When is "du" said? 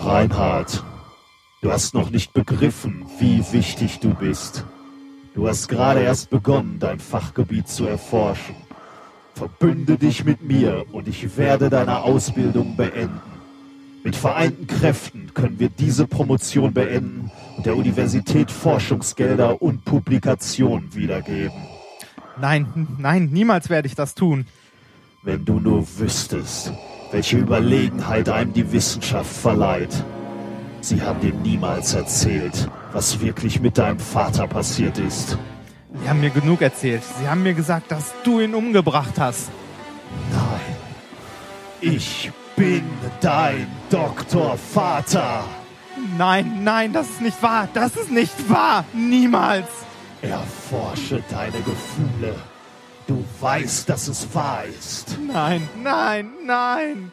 1.62-1.72, 4.00-4.14, 5.34-5.48, 25.44-25.58, 38.22-38.40, 53.06-53.24